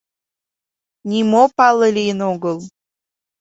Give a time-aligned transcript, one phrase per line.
[1.09, 2.57] Нимо пале лийын огыл.